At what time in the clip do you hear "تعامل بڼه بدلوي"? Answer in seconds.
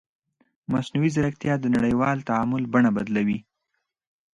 2.29-3.39